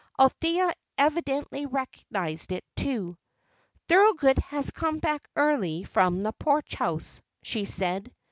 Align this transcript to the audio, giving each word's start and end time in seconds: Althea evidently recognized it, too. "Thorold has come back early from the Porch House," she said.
Althea 0.19 0.73
evidently 0.97 1.67
recognized 1.67 2.51
it, 2.51 2.65
too. 2.75 3.15
"Thorold 3.87 4.39
has 4.45 4.71
come 4.71 4.97
back 4.97 5.29
early 5.35 5.83
from 5.83 6.23
the 6.23 6.33
Porch 6.33 6.73
House," 6.73 7.21
she 7.43 7.65
said. 7.65 8.11